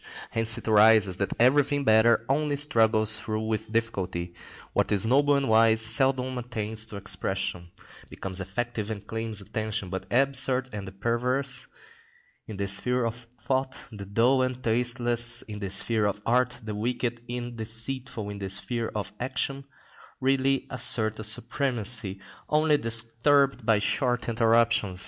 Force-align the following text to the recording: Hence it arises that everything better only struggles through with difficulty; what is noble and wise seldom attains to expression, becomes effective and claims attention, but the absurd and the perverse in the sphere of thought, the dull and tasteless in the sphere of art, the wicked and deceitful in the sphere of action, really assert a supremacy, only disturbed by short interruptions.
Hence 0.31 0.57
it 0.57 0.67
arises 0.67 1.17
that 1.17 1.31
everything 1.39 1.83
better 1.83 2.25
only 2.27 2.55
struggles 2.55 3.19
through 3.19 3.45
with 3.45 3.71
difficulty; 3.71 4.33
what 4.73 4.91
is 4.91 5.05
noble 5.05 5.35
and 5.35 5.47
wise 5.47 5.79
seldom 5.79 6.39
attains 6.39 6.87
to 6.87 6.95
expression, 6.95 7.69
becomes 8.09 8.41
effective 8.41 8.89
and 8.89 9.05
claims 9.05 9.41
attention, 9.41 9.91
but 9.91 10.09
the 10.09 10.23
absurd 10.23 10.69
and 10.73 10.87
the 10.87 10.91
perverse 10.91 11.67
in 12.47 12.57
the 12.57 12.65
sphere 12.65 13.05
of 13.05 13.27
thought, 13.39 13.85
the 13.91 14.07
dull 14.07 14.41
and 14.41 14.63
tasteless 14.63 15.43
in 15.43 15.59
the 15.59 15.69
sphere 15.69 16.07
of 16.07 16.19
art, 16.25 16.57
the 16.63 16.73
wicked 16.73 17.21
and 17.29 17.55
deceitful 17.57 18.31
in 18.31 18.39
the 18.39 18.49
sphere 18.49 18.91
of 18.95 19.13
action, 19.19 19.65
really 20.19 20.65
assert 20.71 21.19
a 21.19 21.23
supremacy, 21.23 22.19
only 22.49 22.75
disturbed 22.79 23.63
by 23.67 23.77
short 23.77 24.27
interruptions. 24.27 24.99